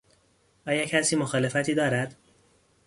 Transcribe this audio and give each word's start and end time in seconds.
آیا 0.67 0.85
کسی 0.85 1.15
مخالفتی 1.15 1.73
دارد؟ 1.75 2.15